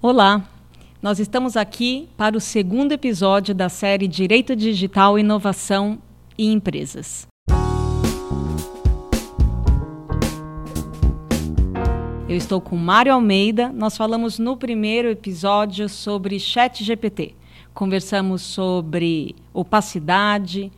[0.00, 0.48] Olá,
[1.02, 5.98] nós estamos aqui para o segundo episódio da série Direito Digital, Inovação
[6.38, 7.26] e Empresas.
[12.28, 13.72] Eu estou com Mário Almeida.
[13.72, 17.34] Nós falamos no primeiro episódio sobre Chat GPT.
[17.74, 20.70] Conversamos sobre opacidade,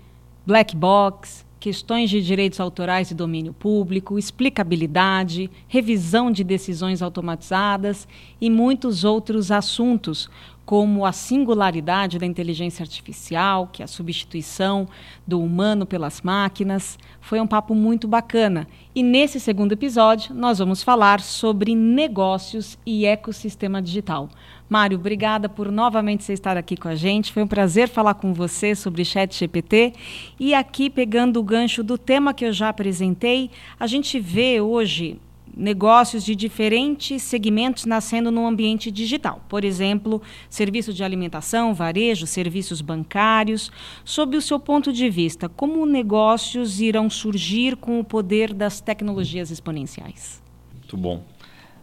[0.46, 8.08] black box, questões de direitos autorais e domínio público, explicabilidade, revisão de decisões automatizadas
[8.40, 10.30] e muitos outros assuntos,
[10.70, 14.86] como a singularidade da inteligência artificial, que é a substituição
[15.26, 16.96] do humano pelas máquinas.
[17.20, 18.68] Foi um papo muito bacana.
[18.94, 24.28] E nesse segundo episódio, nós vamos falar sobre negócios e ecossistema digital.
[24.68, 27.32] Mário, obrigada por novamente você estar aqui com a gente.
[27.32, 29.92] Foi um prazer falar com você sobre Chat GPT.
[30.38, 35.18] E aqui, pegando o gancho do tema que eu já apresentei, a gente vê hoje
[35.56, 39.44] negócios de diferentes segmentos nascendo no ambiente digital.
[39.48, 43.70] Por exemplo, serviço de alimentação, varejo, serviços bancários.
[44.04, 49.50] Sob o seu ponto de vista, como negócios irão surgir com o poder das tecnologias
[49.50, 50.42] exponenciais?
[50.74, 51.22] Muito bom.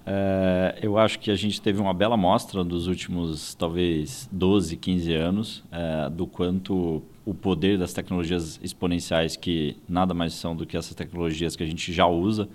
[0.09, 5.13] É, eu acho que a gente teve uma bela mostra dos últimos, talvez, 12, 15
[5.13, 10.77] anos, é, do quanto o poder das tecnologias exponenciais, que nada mais são do que
[10.77, 12.47] essas tecnologias que a gente já usa,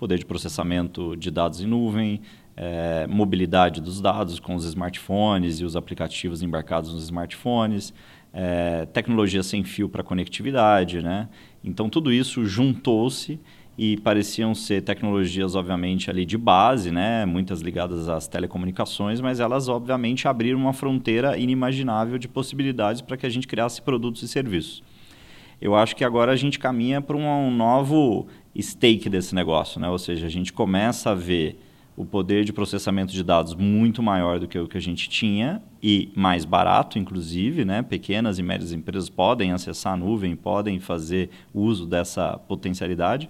[0.00, 2.22] poder de processamento de dados em nuvem,
[2.56, 7.92] é, mobilidade dos dados com os smartphones e os aplicativos embarcados nos smartphones,
[8.32, 11.28] é, tecnologia sem fio para conectividade, né?
[11.62, 13.38] Então tudo isso juntou-se
[13.76, 17.26] e pareciam ser tecnologias obviamente ali de base, né?
[17.26, 23.26] Muitas ligadas às telecomunicações, mas elas obviamente abriram uma fronteira inimaginável de possibilidades para que
[23.26, 24.82] a gente criasse produtos e serviços.
[25.60, 28.26] Eu acho que agora a gente caminha para um novo
[28.58, 29.88] stake desse negócio, né?
[29.88, 31.58] Ou seja, a gente começa a ver
[31.96, 35.62] o poder de processamento de dados muito maior do que o que a gente tinha
[35.82, 37.82] e mais barato, inclusive, né?
[37.82, 43.28] Pequenas e médias empresas podem acessar a nuvem, podem fazer uso dessa potencialidade.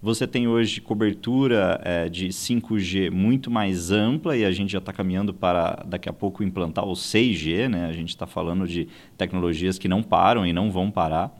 [0.00, 4.92] Você tem hoje cobertura é, de 5G muito mais ampla e a gente já está
[4.92, 7.86] caminhando para daqui a pouco implantar o 6G, né?
[7.86, 11.36] A gente está falando de tecnologias que não param e não vão parar.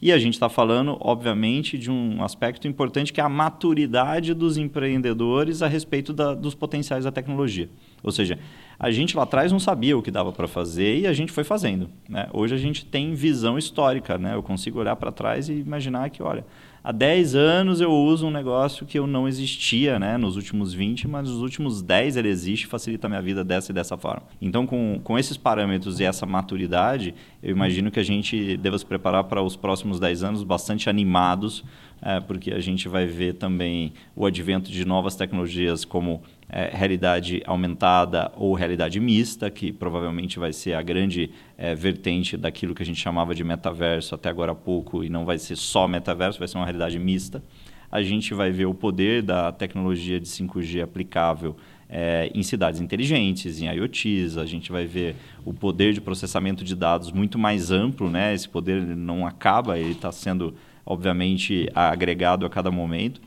[0.00, 4.56] E a gente está falando, obviamente, de um aspecto importante que é a maturidade dos
[4.56, 7.68] empreendedores a respeito da, dos potenciais da tecnologia.
[8.02, 8.38] Ou seja,
[8.78, 11.44] a gente lá atrás não sabia o que dava para fazer e a gente foi
[11.44, 11.88] fazendo.
[12.08, 12.28] Né?
[12.32, 14.18] Hoje a gente tem visão histórica.
[14.18, 14.34] Né?
[14.34, 16.44] Eu consigo olhar para trás e imaginar que, olha,
[16.82, 21.08] há 10 anos eu uso um negócio que eu não existia né, nos últimos 20,
[21.08, 24.24] mas nos últimos 10 ele existe e facilita a minha vida dessa e dessa forma.
[24.40, 28.84] Então, com, com esses parâmetros e essa maturidade, eu imagino que a gente deva se
[28.84, 31.64] preparar para os próximos 10 anos bastante animados,
[32.04, 37.42] é, porque a gente vai ver também o advento de novas tecnologias como é, realidade
[37.46, 42.86] aumentada ou realidade mista, que provavelmente vai ser a grande é, vertente daquilo que a
[42.86, 46.46] gente chamava de metaverso até agora há pouco, e não vai ser só metaverso, vai
[46.46, 47.42] ser uma realidade mista.
[47.90, 51.56] A gente vai ver o poder da tecnologia de 5G aplicável
[51.88, 55.14] é, em cidades inteligentes, em IoTs, a gente vai ver
[55.44, 58.34] o poder de processamento de dados muito mais amplo, né?
[58.34, 63.20] esse poder não acaba, ele está sendo, obviamente, agregado a cada momento.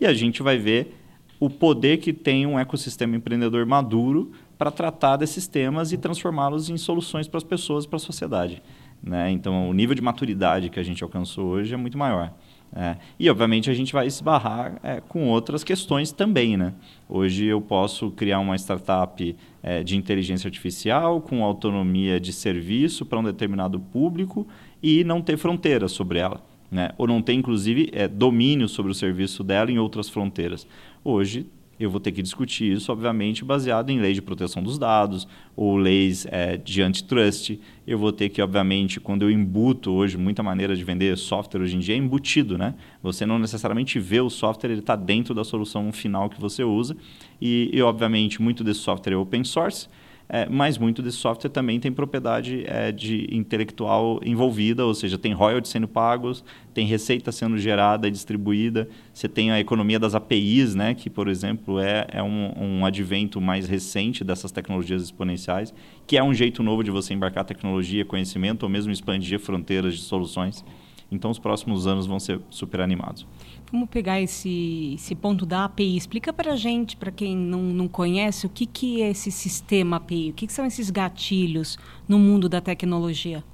[0.00, 0.96] E a gente vai ver
[1.38, 6.76] o poder que tem um ecossistema empreendedor maduro para tratar desses temas e transformá-los em
[6.76, 8.62] soluções para as pessoas, para a sociedade.
[9.02, 9.30] Né?
[9.30, 12.34] Então, o nível de maturidade que a gente alcançou hoje é muito maior.
[12.76, 12.98] É.
[13.18, 16.58] E, obviamente, a gente vai esbarrar é, com outras questões também.
[16.58, 16.74] Né?
[17.08, 23.18] Hoje eu posso criar uma startup é, de inteligência artificial com autonomia de serviço para
[23.18, 24.46] um determinado público
[24.82, 26.90] e não ter fronteiras sobre ela né?
[26.96, 30.66] ou não tem, inclusive, é, domínio sobre o serviço dela em outras fronteiras.
[31.04, 31.46] Hoje,
[31.80, 35.26] eu vou ter que discutir isso, obviamente, baseado em leis de proteção dos dados
[35.56, 37.58] ou leis é, de antitrust.
[37.86, 41.76] Eu vou ter que, obviamente, quando eu embuto hoje, muita maneira de vender software hoje
[41.76, 42.74] em dia é embutido, né?
[43.02, 46.94] Você não necessariamente vê o software, ele está dentro da solução final que você usa.
[47.40, 49.88] E, e, obviamente, muito desse software é open source
[50.32, 55.32] é, mas muito desse software também tem propriedade é, de intelectual envolvida, ou seja, tem
[55.32, 60.76] royalties sendo pagos, tem receita sendo gerada e distribuída, você tem a economia das APIs,
[60.76, 65.74] né, que, por exemplo, é, é um, um advento mais recente dessas tecnologias exponenciais,
[66.06, 70.02] que é um jeito novo de você embarcar tecnologia, conhecimento, ou mesmo expandir fronteiras de
[70.02, 70.64] soluções.
[71.10, 73.26] Então, os próximos anos vão ser super animados.
[73.72, 75.96] Vamos pegar esse, esse ponto da API.
[75.96, 79.96] Explica para a gente, para quem não, não conhece, o que, que é esse sistema
[79.96, 80.30] API?
[80.30, 81.78] O que, que são esses gatilhos
[82.08, 83.44] no mundo da tecnologia?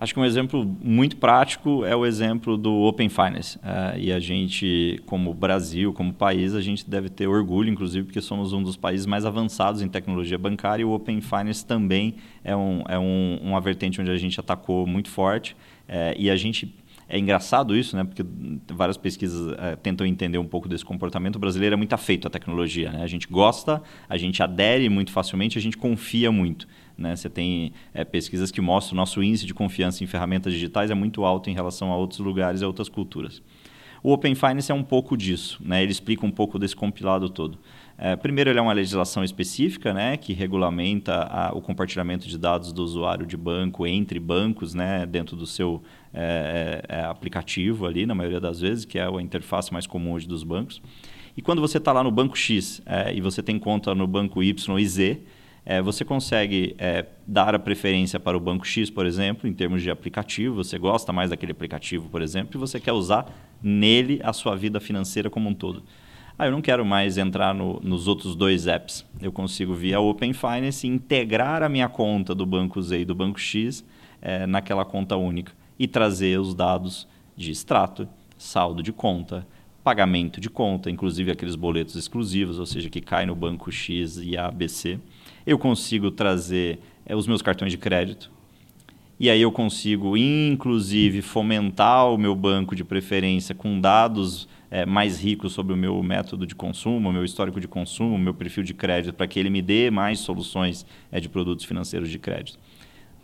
[0.00, 3.56] Acho que um exemplo muito prático é o exemplo do Open Finance.
[3.58, 8.20] Uh, e a gente, como Brasil, como país, a gente deve ter orgulho, inclusive, porque
[8.20, 12.54] somos um dos países mais avançados em tecnologia bancária e o Open Finance também é,
[12.54, 15.56] um, é um, uma vertente onde a gente atacou muito forte.
[15.88, 16.74] Uh, e a gente
[17.08, 18.04] é engraçado isso, né?
[18.04, 18.24] Porque
[18.72, 21.36] várias pesquisas é, tentam entender um pouco desse comportamento.
[21.36, 23.02] O brasileiro é muito afeito à tecnologia, né?
[23.02, 26.66] A gente gosta, a gente adere muito facilmente, a gente confia muito.
[26.96, 27.14] Né?
[27.14, 30.94] Você tem é, pesquisas que mostram o nosso índice de confiança em ferramentas digitais é
[30.94, 33.42] muito alto em relação a outros lugares e outras culturas.
[34.02, 35.82] O Open Finance é um pouco disso, né?
[35.82, 37.58] ele explica um pouco desse compilado todo.
[37.96, 42.72] É, primeiro, ele é uma legislação específica né, que regulamenta a, o compartilhamento de dados
[42.72, 45.80] do usuário de banco entre bancos né, dentro do seu
[46.12, 50.12] é, é, é aplicativo ali, na maioria das vezes, que é a interface mais comum
[50.12, 50.82] hoje dos bancos.
[51.36, 54.42] E quando você está lá no banco X é, e você tem conta no banco
[54.42, 55.20] Y e Z,
[55.66, 56.76] é, você consegue
[57.26, 60.56] dar a preferência para o banco X, por exemplo, em termos de aplicativo.
[60.56, 63.32] Você gosta mais daquele aplicativo, por exemplo, e você quer usar
[63.62, 65.82] nele a sua vida financeira como um todo.
[66.36, 69.06] Ah, eu não quero mais entrar no, nos outros dois apps.
[69.20, 73.38] Eu consigo, via Open Finance, integrar a minha conta do banco Z e do banco
[73.38, 73.84] X
[74.20, 79.46] é, naquela conta única e trazer os dados de extrato, saldo de conta,
[79.84, 84.36] pagamento de conta, inclusive aqueles boletos exclusivos, ou seja, que cai no banco X e
[84.36, 84.98] ABC
[85.46, 88.30] eu consigo trazer é, os meus cartões de crédito.
[89.18, 95.20] E aí eu consigo, inclusive, fomentar o meu banco de preferência com dados é, mais
[95.20, 98.64] ricos sobre o meu método de consumo, o meu histórico de consumo, o meu perfil
[98.64, 102.58] de crédito, para que ele me dê mais soluções é, de produtos financeiros de crédito.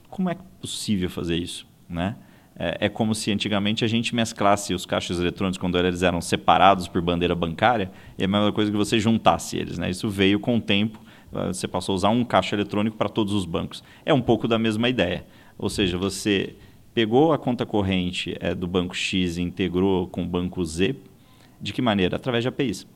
[0.08, 1.66] Como é possível fazer isso?
[1.88, 2.14] Né?
[2.54, 6.86] É, é, como se antigamente a gente mesclasse os caixas eletrônicos quando eles eram separados
[6.86, 9.76] por bandeira bancária, e é a mesma coisa que você juntasse eles.
[9.76, 9.90] Né?
[9.90, 11.00] Isso veio com o tempo
[11.32, 13.82] ah, você passou a usar um caixa eletrônico para todos os bancos.
[14.04, 15.26] É um pouco da mesma ideia.
[15.58, 16.54] Ou seja, você
[16.94, 20.96] pegou a conta corrente é, do banco X e integrou com o banco Z.
[21.60, 22.16] De que maneira?
[22.16, 22.86] Através de APIs.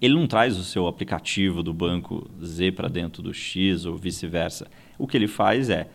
[0.00, 4.66] Ele não traz o seu aplicativo do banco Z para dentro do X ou vice-versa.
[4.98, 5.88] O que ele faz é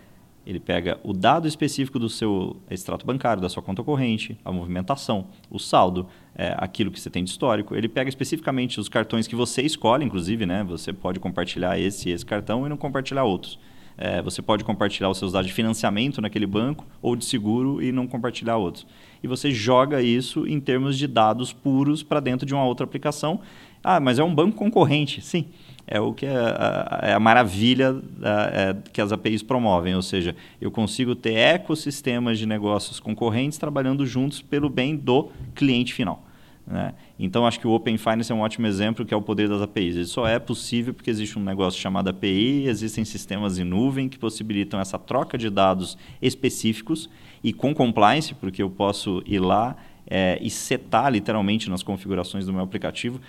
[0.45, 5.27] ele pega o dado específico do seu extrato bancário, da sua conta corrente, a movimentação,
[5.47, 7.75] o saldo, é, aquilo que você tem de histórico.
[7.75, 10.63] Ele pega especificamente os cartões que você escolhe, inclusive, né?
[10.63, 13.59] Você pode compartilhar esse e esse cartão e não compartilhar outros.
[14.01, 17.91] É, você pode compartilhar os seus dados de financiamento naquele banco ou de seguro e
[17.91, 18.87] não compartilhar outros.
[19.21, 23.41] E você joga isso em termos de dados puros para dentro de uma outra aplicação.
[23.83, 25.21] Ah, mas é um banco concorrente.
[25.21, 25.47] Sim
[25.91, 30.03] é o que é a, é a maravilha da, é, que as APIs promovem, ou
[30.03, 36.23] seja, eu consigo ter ecossistemas de negócios concorrentes trabalhando juntos pelo bem do cliente final.
[36.67, 36.93] Né?
[37.19, 39.61] Então, acho que o Open Finance é um ótimo exemplo que é o poder das
[39.61, 39.97] APIs.
[39.97, 44.17] Isso só é possível porque existe um negócio chamado API, existem sistemas em nuvem que
[44.17, 47.09] possibilitam essa troca de dados específicos
[47.43, 49.75] e com compliance, porque eu posso ir lá
[50.07, 53.19] é, e setar literalmente nas configurações do meu aplicativo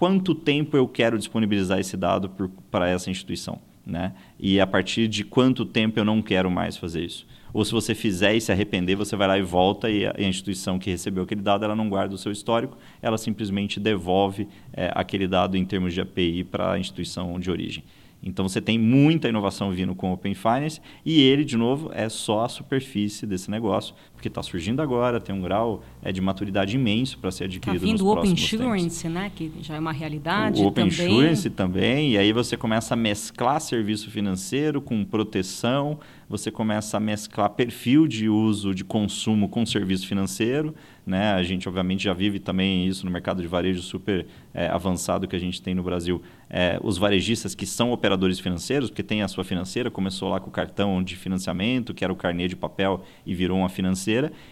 [0.00, 2.30] quanto tempo eu quero disponibilizar esse dado
[2.70, 3.60] para essa instituição.
[3.84, 4.14] Né?
[4.38, 7.26] E a partir de quanto tempo eu não quero mais fazer isso.
[7.52, 10.78] Ou se você fizer e se arrepender, você vai lá e volta e a, instituição
[10.78, 15.26] que recebeu aquele dado, ela não guarda o seu histórico, ela simplesmente devolve é, aquele
[15.26, 17.84] dado em termos de API para a instituição de origem.
[18.22, 22.08] Então você tem muita inovação vindo com o Open Finance e ele, de novo, é
[22.08, 26.76] só a superfície desse negócio, porque está surgindo agora, tem um grau é, de maturidade
[26.76, 30.60] imenso para ser adquirido Está vindo o Open Insurance, né, que já é uma realidade
[30.60, 31.10] o Open também.
[31.10, 37.00] Insurance também, e aí você começa a mesclar serviço financeiro com proteção, você começa a
[37.00, 41.32] mesclar perfil de uso de consumo com serviço financeiro, né?
[41.32, 45.34] A gente, obviamente, já vive também isso no mercado de varejo super é, avançado que
[45.34, 46.22] a gente tem no Brasil.
[46.48, 50.48] É, os varejistas que são operadores financeiros, porque tem a sua financeira, começou lá com
[50.48, 54.09] o cartão de financiamento, que era o carnê de papel e virou uma financeira.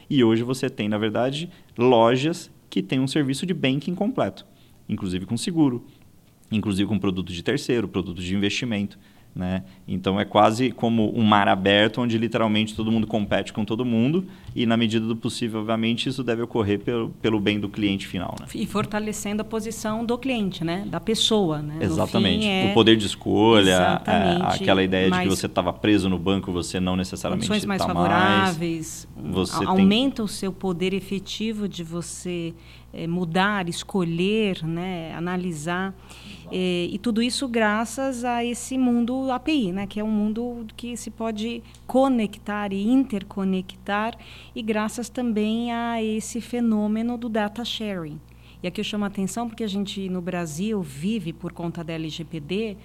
[0.09, 4.47] E hoje você tem, na verdade, lojas que têm um serviço de banking completo,
[4.89, 5.85] inclusive com seguro,
[6.51, 8.99] inclusive com produto de terceiro, produto de investimento.
[9.35, 9.63] Né?
[9.87, 14.27] Então é quase como um mar aberto onde literalmente todo mundo compete com todo mundo
[14.55, 18.35] e na medida do possível, obviamente, isso deve ocorrer pelo, pelo bem do cliente final.
[18.41, 18.47] Né?
[18.53, 20.85] E fortalecendo a posição do cliente, né?
[20.87, 21.63] da pessoa.
[21.63, 21.79] Né?
[21.81, 22.45] Exatamente.
[22.45, 22.71] É...
[22.73, 26.81] O poder de escolha, é, aquela ideia de que você estava preso no banco, você
[26.81, 29.55] não necessariamente Condições mais favoráveis, mais.
[29.65, 30.25] Aumenta tem...
[30.25, 32.53] o seu poder efetivo de você
[32.93, 35.15] é, mudar, escolher, né?
[35.15, 35.95] analisar.
[36.51, 40.97] É, e tudo isso graças a esse mundo API, né, que é um mundo que
[40.97, 44.17] se pode conectar e interconectar,
[44.55, 48.19] e graças também a esse fenômeno do data sharing.
[48.63, 51.93] E aqui eu chamo a atenção porque a gente no Brasil vive, por conta da
[51.93, 52.77] LGPD,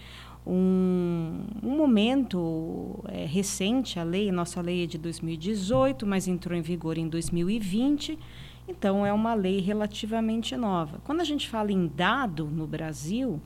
[0.46, 6.62] um, um momento é, recente a lei, nossa lei é de 2018, mas entrou em
[6.62, 8.20] vigor em 2020.
[8.68, 11.00] Então, é uma lei relativamente nova.
[11.04, 13.42] Quando a gente fala em dado no Brasil,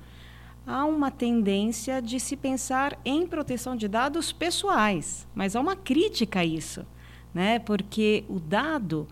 [0.68, 6.42] há uma tendência de se pensar em proteção de dados pessoais, mas há uma crítica
[6.42, 6.86] a isso,
[7.34, 7.58] né?
[7.58, 9.08] porque o dado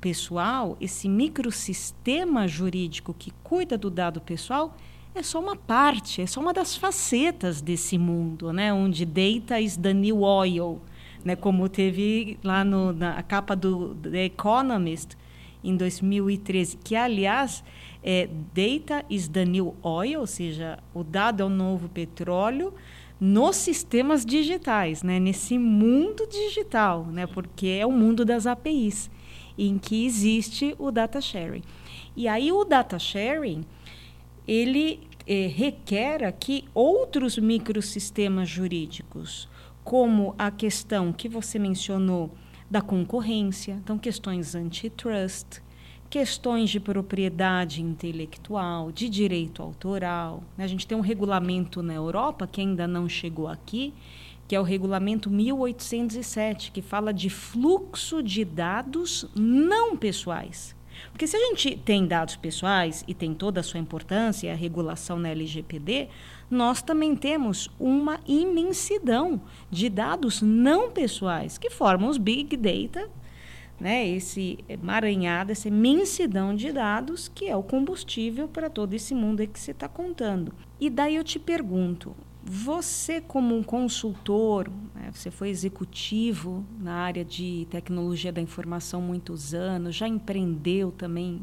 [0.00, 4.76] pessoal, esse microsistema jurídico que cuida do dado pessoal,
[5.14, 8.72] é só uma parte, é só uma das facetas desse mundo, né?
[8.72, 10.80] onde data is the new oil,
[11.24, 11.34] né?
[11.34, 15.16] como teve lá no, na capa do The Economist,
[15.64, 17.64] em 2013, que, aliás,
[18.02, 22.74] é Data is the New Oil, ou seja, o dado é o novo petróleo
[23.18, 25.18] nos sistemas digitais, né?
[25.18, 27.26] nesse mundo digital, né?
[27.26, 29.10] porque é o mundo das APIs,
[29.56, 31.62] em que existe o data sharing.
[32.14, 33.64] E aí o data sharing,
[34.46, 39.48] ele é, requer aqui outros microsistemas jurídicos,
[39.82, 42.30] como a questão que você mencionou
[42.70, 45.62] da concorrência, então questões antitrust,
[46.08, 50.42] questões de propriedade intelectual, de direito autoral.
[50.56, 50.64] Né?
[50.64, 53.92] A gente tem um regulamento na Europa que ainda não chegou aqui,
[54.46, 60.76] que é o regulamento 1807, que fala de fluxo de dados não pessoais.
[61.10, 65.18] Porque se a gente tem dados pessoais e tem toda a sua importância, a regulação
[65.18, 66.08] na LGPD,
[66.50, 73.08] nós também temos uma imensidão de dados não pessoais, que formam os big data,
[73.80, 79.46] né, esse emaranhado, essa imensidão de dados, que é o combustível para todo esse mundo
[79.46, 80.54] que você está contando.
[80.80, 82.14] E daí eu te pergunto,
[82.46, 89.54] você como um consultor, né, você foi executivo na área de tecnologia da informação muitos
[89.54, 91.40] anos, já empreendeu também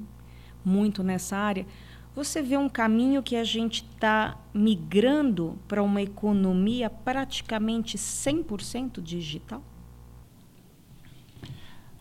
[0.63, 1.65] muito nessa área,
[2.13, 9.63] você vê um caminho que a gente está migrando para uma economia praticamente 100% digital?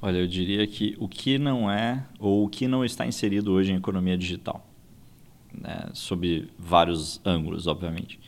[0.02, 3.72] Olha, eu diria que o que não é ou o que não está inserido hoje
[3.72, 4.66] em economia digital,
[5.54, 8.19] né, sob vários ângulos, obviamente.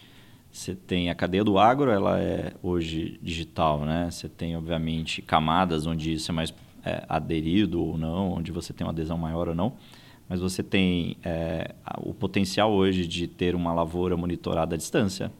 [0.53, 4.11] Você tem a cadeia do agro, ela é hoje digital, né?
[4.11, 6.55] Você tem, obviamente, camadas onde isso é mais
[6.85, 9.77] é, aderido ou não, onde você tem uma adesão maior ou não
[10.33, 15.31] mas você tem é, o potencial hoje de ter uma lavoura monitorada à distância.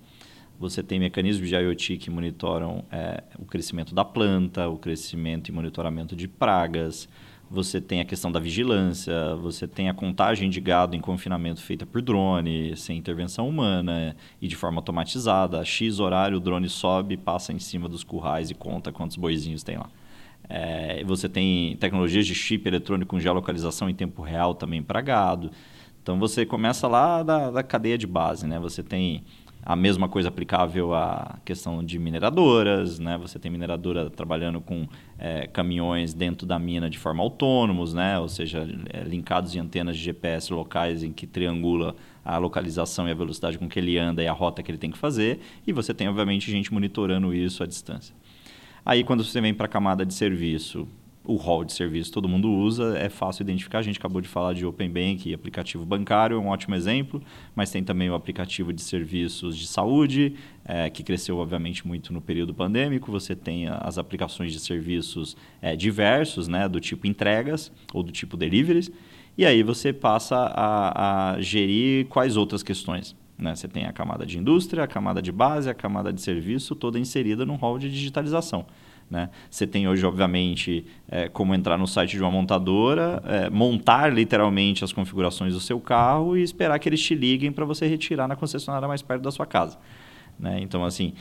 [0.61, 5.53] Você tem mecanismos de IoT que monitoram é, o crescimento da planta, o crescimento e
[5.53, 7.09] monitoramento de pragas.
[7.53, 11.85] Você tem a questão da vigilância, você tem a contagem de gado em confinamento feita
[11.85, 15.61] por drone, sem intervenção humana e de forma automatizada.
[15.61, 19.63] A X horário, o drone sobe, passa em cima dos currais e conta quantos boizinhos
[19.63, 19.91] tem lá.
[20.49, 25.51] É, você tem tecnologias de chip eletrônico com geolocalização em tempo real também para gado.
[26.03, 28.59] Então você começa lá da, da, cadeia de base, né?
[28.61, 29.25] Você tem
[29.65, 33.17] a mesma coisa aplicável à questão de mineradoras, né?
[33.19, 38.19] Você tem mineradora trabalhando com é, caminhões dentro da mina de forma autônomos, né?
[38.19, 43.13] Ou seja, é, linkados em antenas de GPS locais em que triangula a localização e
[43.13, 45.39] a velocidade com que ele anda e a rota que ele tem que fazer.
[45.65, 48.15] E você tem, obviamente, gente monitorando isso à distância.
[48.85, 50.89] Aí, quando você vem para a camada de serviço,
[51.25, 53.79] o hall de serviço todo mundo usa, é fácil identificar.
[53.79, 57.23] A gente acabou de falar de Open Bank e aplicativo bancário, é um ótimo exemplo,
[57.55, 62.21] mas tem também o aplicativo de serviços de saúde, é, que cresceu, obviamente, muito no
[62.21, 63.11] período pandêmico.
[63.13, 68.37] Você tem as aplicações de serviços é, diversos, né, do tipo entregas ou do tipo
[68.37, 68.91] deliveries,
[69.37, 73.17] e aí você passa a, a gerir quais outras questões.
[73.39, 73.55] Né?
[73.55, 76.99] Você tem a camada de indústria, a camada de base, a camada de serviço, toda
[76.99, 78.67] inserida num hall de digitalização.
[79.13, 79.29] Né?
[79.51, 84.85] Você tem hoje, obviamente, é, como entrar no site de uma montadora, é, montar literalmente
[84.85, 88.35] as configurações do seu carro e esperar que eles te liguem para você retirar na
[88.35, 89.79] concessionária mais perto da sua casa.
[90.41, 90.61] Né?
[90.63, 91.13] Então, assim,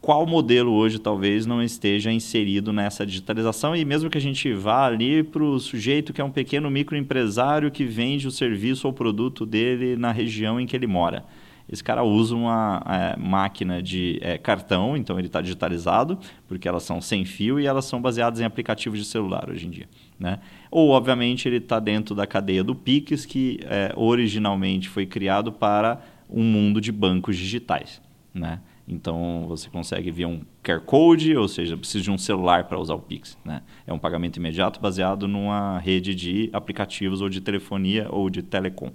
[0.00, 4.86] qual modelo hoje talvez não esteja inserido nessa digitalização e mesmo que a gente vá
[4.86, 9.44] ali para o sujeito que é um pequeno microempresário que vende o serviço ou produto
[9.44, 11.26] dele na região em que ele mora.
[11.68, 16.82] Esse cara usa uma é, máquina de é, cartão, então ele está digitalizado, porque elas
[16.82, 19.88] são sem fio e elas são baseadas em aplicativos de celular hoje em dia.
[20.18, 20.38] Né?
[20.70, 26.00] Ou, obviamente, ele está dentro da cadeia do Pix, que é, originalmente foi criado para
[26.28, 28.00] um mundo de bancos digitais.
[28.34, 28.60] Né?
[28.86, 32.94] Então você consegue via um QR Code, ou seja, precisa de um celular para usar
[32.94, 33.38] o Pix.
[33.44, 33.62] Né?
[33.86, 38.90] É um pagamento imediato baseado numa rede de aplicativos ou de telefonia ou de telecom.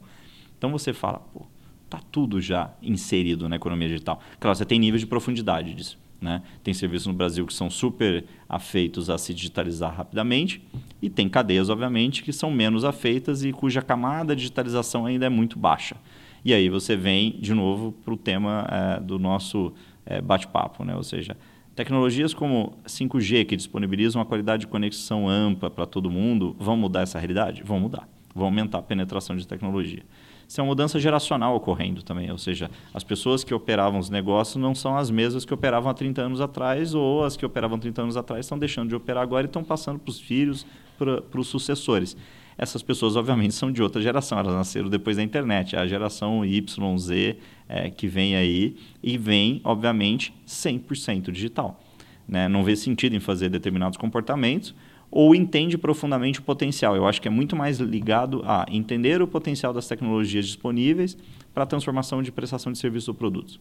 [0.58, 1.46] Então você fala, pô,
[1.90, 4.22] tá tudo já inserido na economia digital.
[4.40, 5.98] Claro, você tem níveis de profundidade disso.
[6.20, 6.42] Né?
[6.64, 10.62] Tem serviços no Brasil que são super afeitos a se digitalizar rapidamente
[11.02, 15.30] e tem cadeias, obviamente, que são menos afeitas e cuja camada de digitalização ainda é
[15.30, 15.96] muito baixa.
[16.44, 19.74] E aí você vem de novo para o tema é, do nosso
[20.06, 20.96] é, bate-papo, né?
[20.96, 21.38] ou seja,
[21.76, 27.02] tecnologias como 5G, que disponibilizam uma qualidade de conexão ampla para todo mundo, vão mudar
[27.02, 27.62] essa realidade?
[27.64, 30.04] Vão mudar, vão aumentar a penetração de tecnologia.
[30.48, 34.56] Isso é uma mudança geracional ocorrendo também, ou seja, as pessoas que operavam os negócios
[34.56, 38.04] não são as mesmas que operavam há 30 anos atrás, ou as que operavam 30
[38.04, 40.66] anos atrás estão deixando de operar agora e estão passando para os filhos,
[40.98, 42.16] para os sucessores
[42.58, 46.98] essas pessoas, obviamente, são de outra geração, elas nasceram depois da internet, a geração Y,
[46.98, 47.38] Z,
[47.70, 51.80] é, que vem aí, e vem, obviamente, 100% digital.
[52.28, 52.48] Né?
[52.48, 54.74] Não vê sentido em fazer determinados comportamentos,
[55.10, 56.96] ou entende profundamente o potencial.
[56.96, 61.18] Eu acho que é muito mais ligado a entender o potencial das tecnologias disponíveis
[61.54, 63.60] para a transformação de prestação de serviços ou produtos.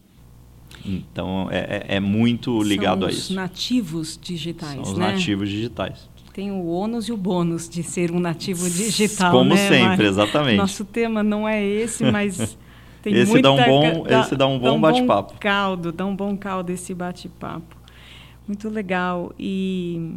[0.85, 3.27] Então, é, é, é muito ligado São a isso.
[3.27, 5.11] São nativos digitais, São os né?
[5.11, 9.31] nativos digitais tem o ônus e o bônus de ser um nativo digital.
[9.31, 10.05] Como né, sempre, Mari?
[10.05, 10.57] exatamente.
[10.57, 12.55] Nosso tema não é esse, mas
[13.01, 13.49] tem esse muita...
[13.49, 15.33] Dá um bom, dá, esse dá um bom bate-papo.
[15.33, 17.75] Um caldo, dá um bom caldo esse bate-papo.
[18.47, 19.33] Muito legal.
[19.39, 20.11] E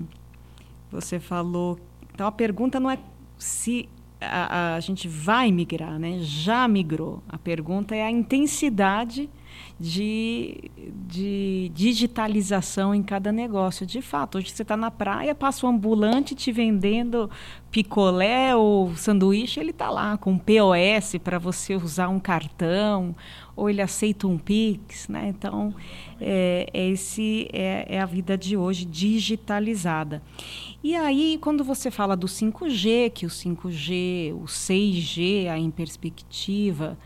[0.90, 1.78] você falou...
[2.12, 2.98] Então, a pergunta não é
[3.38, 3.88] se
[4.20, 6.18] a, a gente vai migrar, né?
[6.20, 7.22] Já migrou.
[7.28, 9.30] A pergunta é a intensidade
[9.78, 10.70] de,
[11.08, 13.86] de digitalização em cada negócio.
[13.86, 17.30] De fato, hoje você está na praia, passa um ambulante te vendendo
[17.70, 23.14] picolé ou sanduíche, ele está lá com POS para você usar um cartão,
[23.56, 25.08] ou ele aceita um Pix.
[25.08, 25.28] Né?
[25.28, 25.74] Então,
[26.20, 30.22] é, é esse é, é a vida de hoje digitalizada.
[30.82, 36.98] E aí, quando você fala do 5G, que o 5G, o 6G, aí em perspectiva,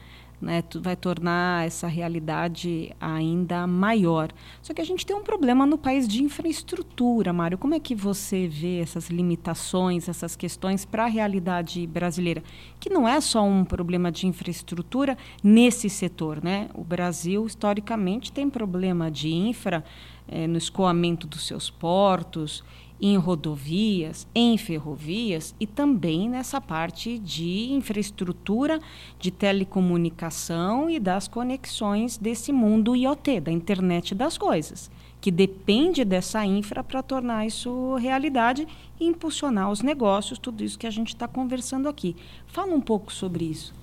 [0.44, 4.30] né, vai tornar essa realidade ainda maior.
[4.62, 7.58] Só que a gente tem um problema no país de infraestrutura, Mário.
[7.58, 12.42] Como é que você vê essas limitações, essas questões para a realidade brasileira?
[12.78, 16.44] Que não é só um problema de infraestrutura nesse setor.
[16.44, 16.68] Né?
[16.74, 19.82] O Brasil, historicamente, tem problema de infra
[20.28, 22.62] é, no escoamento dos seus portos
[23.06, 28.80] em rodovias, em ferrovias e também nessa parte de infraestrutura
[29.20, 36.46] de telecomunicação e das conexões desse mundo IoT, da internet das coisas, que depende dessa
[36.46, 38.66] infra para tornar isso realidade
[38.98, 42.16] e impulsionar os negócios, tudo isso que a gente está conversando aqui.
[42.46, 43.74] Fala um pouco sobre isso.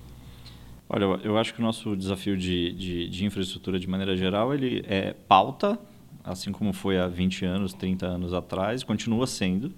[0.88, 4.84] Olha, eu acho que o nosso desafio de, de, de infraestrutura, de maneira geral, ele
[4.88, 5.78] é pauta
[6.24, 9.72] assim como foi há 20 anos, 30 anos atrás, continua sendo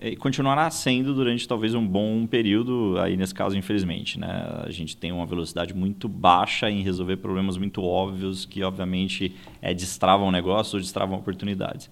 [0.00, 4.18] e continuará sendo durante talvez um bom período, aí nesse caso, infelizmente.
[4.18, 4.28] Né?
[4.64, 9.72] A gente tem uma velocidade muito baixa em resolver problemas muito óbvios que, obviamente, é,
[9.72, 11.88] destravam negócios ou destravam oportunidades.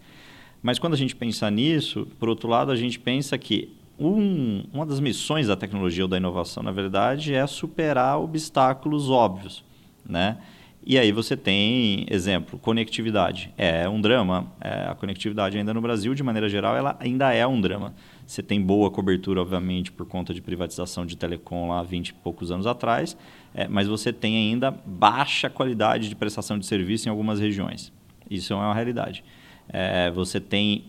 [0.62, 4.85] Mas quando a gente pensa nisso, por outro lado, a gente pensa que um, uma
[4.85, 9.64] das missões da tecnologia ou da inovação, na verdade, é superar obstáculos óbvios.
[10.05, 10.38] Né?
[10.85, 13.53] E aí você tem, exemplo, conectividade.
[13.57, 14.53] É um drama.
[14.61, 17.95] É, a conectividade ainda no Brasil, de maneira geral, ela ainda é um drama.
[18.27, 22.51] Você tem boa cobertura, obviamente, por conta de privatização de telecom lá 20 e poucos
[22.51, 23.16] anos atrás,
[23.55, 27.92] é, mas você tem ainda baixa qualidade de prestação de serviço em algumas regiões.
[28.29, 29.23] Isso é uma realidade.
[29.68, 30.85] É, você tem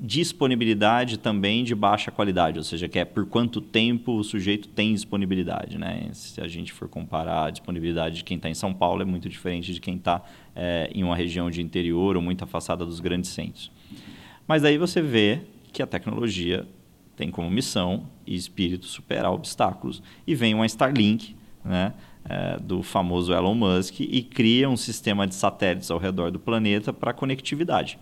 [0.00, 4.94] disponibilidade também de baixa qualidade, ou seja, que é por quanto tempo o sujeito tem
[4.94, 5.78] disponibilidade.
[5.78, 6.08] Né?
[6.12, 9.28] Se a gente for comparar a disponibilidade de quem está em São Paulo, é muito
[9.28, 10.22] diferente de quem está
[10.54, 13.70] é, em uma região de interior ou muito afastada dos grandes centros.
[14.46, 15.40] Mas aí você vê
[15.72, 16.66] que a tecnologia
[17.16, 20.02] tem como missão e espírito superar obstáculos.
[20.26, 25.34] E vem uma Starlink, né, é, do famoso Elon Musk, e cria um sistema de
[25.34, 27.98] satélites ao redor do planeta para conectividade.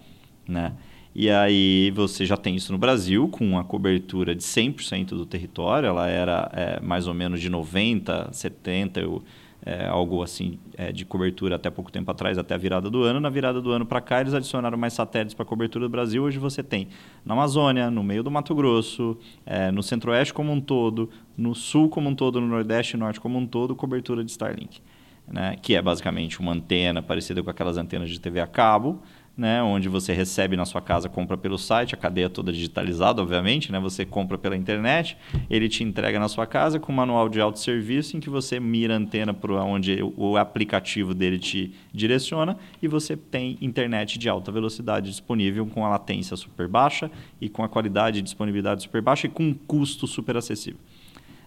[0.49, 0.73] Né?
[1.15, 5.89] E aí você já tem isso no Brasil, com a cobertura de 100% do território,
[5.89, 9.23] ela era é, mais ou menos de 90%, 70%,
[9.65, 13.21] é, algo assim é, de cobertura até pouco tempo atrás, até a virada do ano.
[13.21, 16.23] Na virada do ano para cá, eles adicionaram mais satélites para cobertura do Brasil.
[16.23, 16.89] Hoje você tem
[17.25, 21.89] na Amazônia, no meio do Mato Grosso, é, no centro-oeste como um todo, no sul
[21.89, 24.81] como um todo, no nordeste e norte como um todo, cobertura de Starlink.
[25.29, 25.57] Né?
[25.61, 29.03] Que é basicamente uma antena parecida com aquelas antenas de TV a cabo,
[29.41, 33.73] né, onde você recebe na sua casa, compra pelo site, a cadeia toda digitalizada, obviamente,
[33.73, 35.17] né, você compra pela internet,
[35.49, 38.93] ele te entrega na sua casa com um manual de autosserviço em que você mira
[38.93, 44.53] a antena para onde o aplicativo dele te direciona e você tem internet de alta
[44.53, 49.27] velocidade disponível com a latência super baixa e com a qualidade e disponibilidade super baixa
[49.27, 50.79] e com um custo super acessível.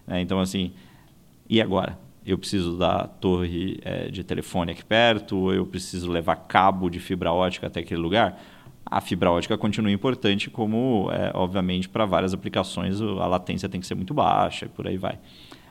[0.08, 0.72] É, então, assim,
[1.48, 2.03] e agora?
[2.26, 6.98] Eu preciso da torre é, de telefone aqui perto, ou eu preciso levar cabo de
[6.98, 8.40] fibra ótica até aquele lugar,
[8.86, 13.86] a fibra ótica continua importante, como, é, obviamente, para várias aplicações a latência tem que
[13.86, 15.18] ser muito baixa e por aí vai.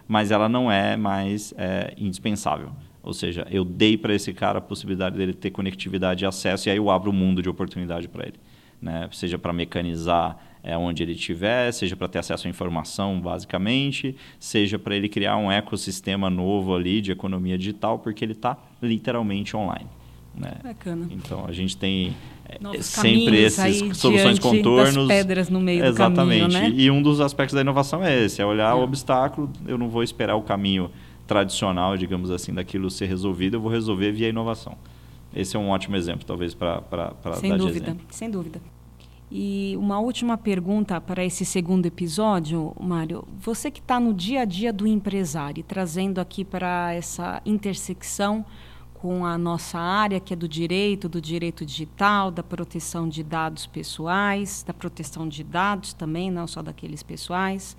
[0.07, 2.71] Mas ela não é mais é, indispensável.
[3.01, 6.71] Ou seja, eu dei para esse cara a possibilidade dele ter conectividade e acesso, e
[6.71, 8.39] aí eu abro o um mundo de oportunidade para ele.
[8.81, 9.07] Né?
[9.11, 14.79] Seja para mecanizar é, onde ele estiver, seja para ter acesso à informação, basicamente, seja
[14.79, 19.89] para ele criar um ecossistema novo ali de economia digital, porque ele está literalmente online.
[20.33, 20.53] Né?
[20.63, 21.07] Bacana.
[21.11, 22.15] Então a gente tem
[22.47, 25.07] é, sempre esses soluções contornos.
[25.07, 26.41] Pedras no meio Exatamente.
[26.41, 26.73] do caminho, né?
[26.75, 28.73] E um dos aspectos da inovação é esse, é olhar é.
[28.73, 30.89] o obstáculo, eu não vou esperar o caminho
[31.27, 34.75] tradicional, digamos assim, daquilo ser resolvido, eu vou resolver via inovação.
[35.35, 38.05] Esse é um ótimo exemplo, talvez, para dar Sem dúvida, exemplo.
[38.09, 38.61] sem dúvida.
[39.35, 43.27] E uma última pergunta para esse segundo episódio, Mário.
[43.39, 48.45] Você que está no dia a dia do empresário, trazendo aqui para essa intersecção
[48.93, 53.65] com a nossa área, que é do direito, do direito digital, da proteção de dados
[53.65, 57.75] pessoais, da proteção de dados também, não só daqueles pessoais.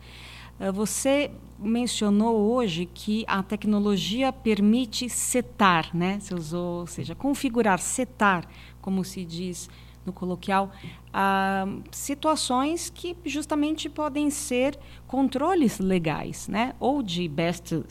[0.59, 6.19] Eh, você mencionou hoje que a tecnologia permite setar, né?
[6.19, 8.45] Você usou, ou seja, configurar, setar,
[8.83, 9.71] como se diz
[10.05, 10.71] no coloquial,
[11.17, 16.75] ah, situações que justamente podem ser controles legais, né?
[16.81, 17.85] ou de best uh,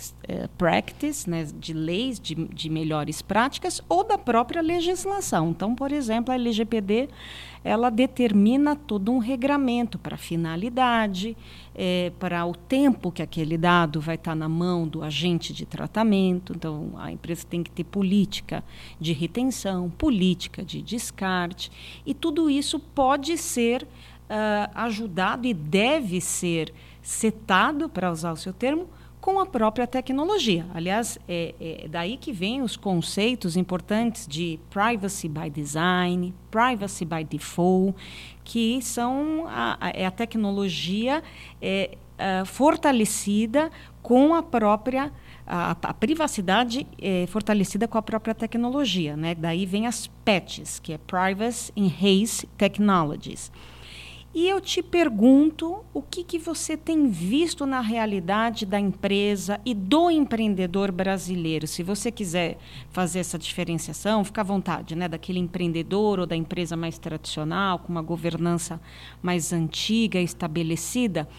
[0.57, 1.47] practice, né?
[1.57, 5.51] de leis, de, de melhores práticas, ou da própria legislação.
[5.51, 7.07] Então, por exemplo, a LGPD
[7.63, 11.37] ela determina todo um regramento para finalidade,
[11.73, 16.51] é, para o tempo que aquele dado vai estar na mão do agente de tratamento.
[16.53, 18.61] Então, a empresa tem que ter política
[18.99, 21.71] de retenção, política de descarte,
[22.05, 28.53] e tudo isso pode ser uh, ajudado e deve ser setado, para usar o seu
[28.53, 28.87] termo,
[29.23, 30.65] com a própria tecnologia.
[30.73, 37.23] Aliás, é, é daí que vem os conceitos importantes de privacy by design, privacy by
[37.23, 37.95] default,
[38.43, 41.23] que são a, a, é a tecnologia
[41.61, 43.71] é, a, fortalecida
[44.01, 45.09] com a própria
[45.45, 49.35] a, a privacidade é fortalecida com a própria tecnologia, né?
[49.35, 53.51] Daí vem as PETs, que é Privacy Enhanced Technologies.
[54.35, 59.75] E eu te pergunto o que, que você tem visto na realidade da empresa e
[59.75, 61.67] do empreendedor brasileiro.
[61.67, 62.57] Se você quiser
[62.89, 65.07] fazer essa diferenciação, fica à vontade, né?
[65.07, 68.81] Daquele empreendedor ou da empresa mais tradicional, com uma governança
[69.21, 71.29] mais antiga, estabelecida,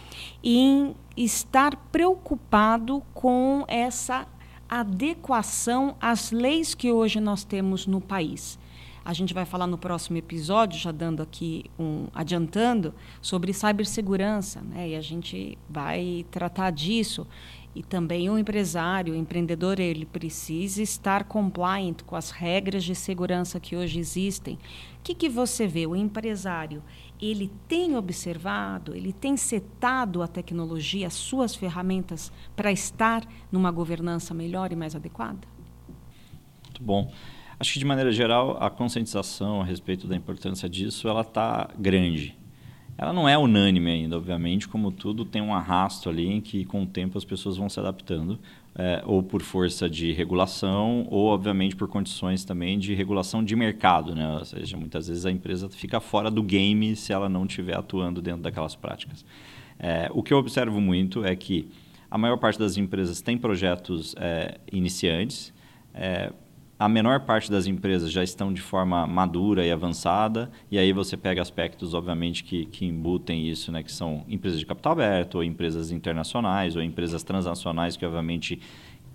[0.41, 4.25] em estar preocupado com essa
[4.69, 8.57] adequação às leis que hoje nós temos no país.
[9.05, 14.91] A gente vai falar no próximo episódio, já dando aqui um adiantando, sobre cibersegurança, né?
[14.91, 17.27] E a gente vai tratar disso.
[17.75, 23.61] E também o empresário, o empreendedor, ele precisa estar compliant com as regras de segurança
[23.61, 24.55] que hoje existem.
[24.55, 24.59] O
[25.03, 25.87] que, que você vê?
[25.87, 26.83] O empresário,
[27.21, 34.33] ele tem observado, ele tem setado a tecnologia, as suas ferramentas para estar numa governança
[34.33, 35.47] melhor e mais adequada?
[36.65, 37.13] Muito bom.
[37.59, 42.37] Acho que de maneira geral a conscientização a respeito da importância disso ela está grande.
[42.97, 46.85] Ela não é unânime ainda, obviamente, como tudo tem um arrasto ali em que com
[46.85, 48.39] o tempo as pessoas vão se adaptando,
[48.77, 54.15] é, ou por força de regulação, ou obviamente por condições também de regulação de mercado,
[54.15, 54.37] né?
[54.39, 58.23] Ou seja, muitas vezes a empresa fica fora do game se ela não estiver atuando
[58.23, 59.25] dentro daquelas práticas.
[59.77, 61.69] É, o que eu observo muito é que
[62.09, 65.53] a maior parte das empresas tem projetos é, iniciantes,
[65.93, 66.33] é,
[66.79, 71.17] a menor parte das empresas já estão de forma madura e avançada, e aí você
[71.17, 75.45] pega aspectos, obviamente, que, que embutem isso, né, que são empresas de capital aberto, ou
[75.45, 78.61] empresas internacionais, ou empresas transnacionais, que, obviamente,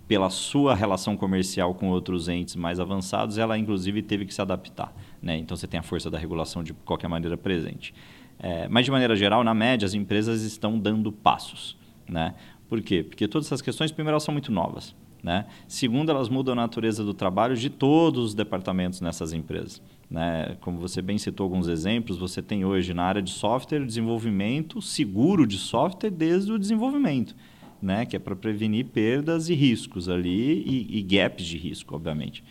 [0.08, 4.92] pela sua relação comercial com outros entes mais avançados, ela, inclusive, teve que se adaptar.
[5.22, 5.36] Né?
[5.36, 7.94] Então, você tem a força da regulação de qualquer maneira presente.
[8.38, 11.76] É, mas, de maneira geral, na média, as empresas estão dando passos.
[12.08, 12.34] Né?
[12.68, 13.02] Por quê?
[13.02, 14.96] Porque todas essas questões, primeiro, elas são muito novas.
[15.22, 15.46] Né?
[15.68, 19.82] Segundo, elas mudam a natureza do trabalho de todos os departamentos nessas empresas.
[20.10, 20.56] Né?
[20.60, 25.46] Como você bem citou alguns exemplos, você tem hoje na área de software desenvolvimento seguro
[25.46, 27.34] de software desde o desenvolvimento,
[27.82, 28.06] né?
[28.06, 32.42] que é para prevenir perdas e riscos ali e, e gaps de risco, obviamente.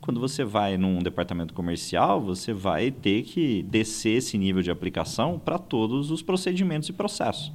[0.00, 5.38] Quando você vai num departamento comercial, você vai ter que descer esse nível de aplicação
[5.38, 7.52] para todos os procedimentos e processos.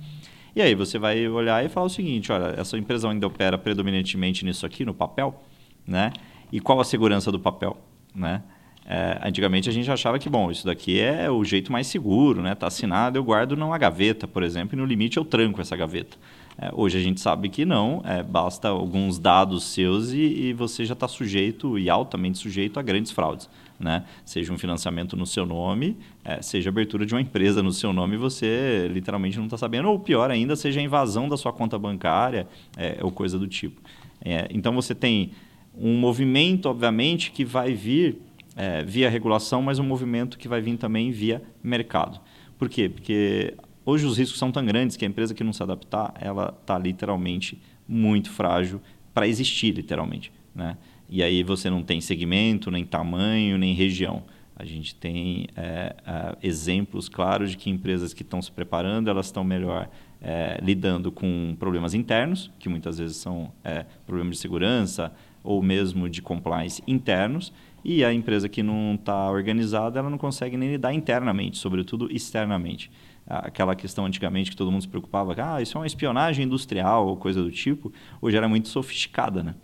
[0.56, 4.46] E aí você vai olhar e falar o seguinte, olha, essa empresa ainda opera predominantemente
[4.46, 5.44] nisso aqui, no papel,
[5.86, 6.14] né?
[6.52, 7.76] E qual a segurança do papel,
[8.16, 8.42] né?
[8.88, 12.54] É, antigamente a gente achava que, bom, isso daqui é o jeito mais seguro, né?
[12.54, 16.16] Está assinado, eu guardo numa gaveta, por exemplo, e no limite eu tranco essa gaveta.
[16.58, 20.86] É, hoje a gente sabe que não, é, basta alguns dados seus e, e você
[20.86, 23.50] já está sujeito e altamente sujeito a grandes fraudes.
[23.80, 24.06] Né?
[24.24, 28.16] Seja um financiamento no seu nome, é, seja abertura de uma empresa no seu nome,
[28.16, 32.48] você literalmente não está sabendo, ou pior ainda, seja a invasão da sua conta bancária
[32.78, 33.82] é, ou coisa do tipo.
[34.24, 35.32] É, então você tem
[35.78, 38.18] Um movimento, obviamente, que vai vir
[38.56, 42.22] é, via regulação, mas um movimento que vai vir também via mercado.
[42.58, 42.88] Por quê?
[42.88, 43.54] Porque
[43.86, 46.80] hoje os riscos são tão grandes que a empresa que não se adaptar, ela está
[46.80, 48.82] literalmente muito frágil
[49.14, 50.32] para existir, literalmente.
[50.54, 50.78] Né?
[51.10, 54.24] E aí você não tem segmento, nem tamanho, nem região.
[54.56, 59.26] A gente tem é, é, exemplos claros de que empresas que estão se preparando, elas
[59.26, 59.90] estão melhor
[60.22, 65.12] é, lidando com problemas internos, que muitas vezes são é, problemas de segurança
[65.44, 70.58] ou mesmo de compliance internos, e a empresa que não está organizada, ela não consegue
[70.58, 72.90] nem lidar internamente, sobretudo externamente.
[73.28, 77.18] Aquela questão antigamente que todo mundo se preocupava, ah, isso é uma espionagem industrial ou
[77.18, 79.56] coisa do tipo, hoje era muito sofisticada, né?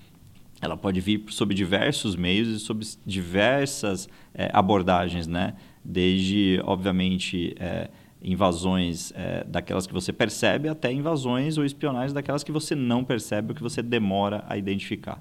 [0.62, 5.56] Ela pode vir sob diversos meios e sob diversas é, abordagens, né?
[5.84, 7.90] Desde, obviamente, é,
[8.22, 13.50] invasões é, daquelas que você percebe até invasões ou espionagens daquelas que você não percebe
[13.50, 15.20] ou que você demora a identificar.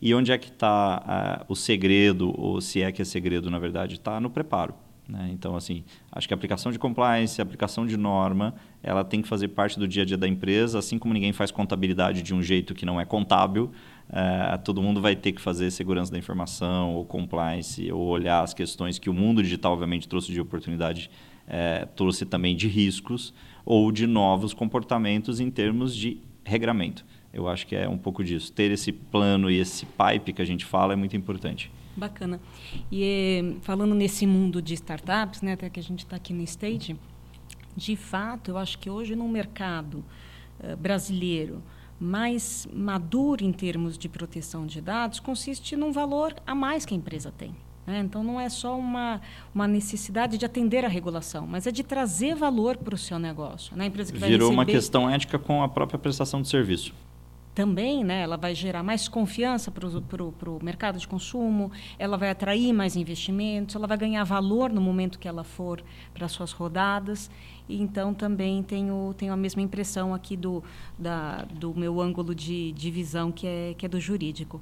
[0.00, 3.60] E onde é que está uh, o segredo, ou se é que é segredo, na
[3.60, 4.74] verdade, está no preparo.
[5.08, 5.30] Né?
[5.32, 9.28] Então, assim, acho que a aplicação de compliance, a aplicação de norma, ela tem que
[9.28, 12.42] fazer parte do dia a dia da empresa, assim como ninguém faz contabilidade de um
[12.42, 13.70] jeito que não é contábil,
[14.12, 18.52] uh, todo mundo vai ter que fazer segurança da informação, ou compliance, ou olhar as
[18.52, 21.10] questões que o mundo digital, obviamente, trouxe de oportunidade,
[21.46, 23.32] uh, trouxe também de riscos,
[23.64, 27.04] ou de novos comportamentos em termos de regramento.
[27.32, 28.52] Eu acho que é um pouco disso.
[28.52, 31.70] Ter esse plano e esse pipe que a gente fala é muito importante.
[31.96, 32.40] Bacana.
[32.90, 36.42] E eh, falando nesse mundo de startups, né, até que a gente está aqui no
[36.42, 36.96] Stage,
[37.76, 40.04] de fato, eu acho que hoje no mercado
[40.60, 41.62] uh, brasileiro
[42.02, 46.96] mais maduro em termos de proteção de dados consiste num valor a mais que a
[46.96, 47.54] empresa tem.
[47.86, 48.00] Né?
[48.00, 49.20] Então, não é só uma,
[49.54, 53.76] uma necessidade de atender a regulação, mas é de trazer valor para o seu negócio.
[53.76, 53.84] Né?
[53.84, 54.52] A empresa que Virou receber...
[54.52, 56.92] uma questão ética com a própria prestação de serviço
[57.54, 62.72] também né, ela vai gerar mais confiança para o mercado de consumo, ela vai atrair
[62.72, 65.82] mais investimentos, ela vai ganhar valor no momento que ela for
[66.14, 67.30] para suas rodadas.
[67.80, 70.62] Então também tenho, tenho a mesma impressão aqui do,
[70.98, 74.60] da, do meu ângulo de, de visão, que é, que é do jurídico.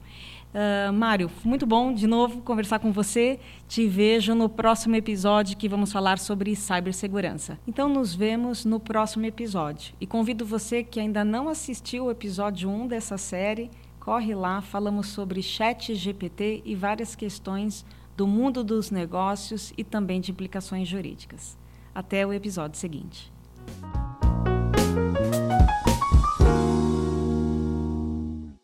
[0.52, 3.38] Uh, Mário, muito bom de novo conversar com você.
[3.68, 7.58] Te vejo no próximo episódio que vamos falar sobre cibersegurança.
[7.68, 9.94] Então, nos vemos no próximo episódio.
[10.00, 13.70] E convido você que ainda não assistiu o episódio 1 dessa série,
[14.00, 17.84] corre lá, falamos sobre chat GPT e várias questões
[18.16, 21.59] do mundo dos negócios e também de implicações jurídicas.
[22.00, 23.30] Até o episódio seguinte.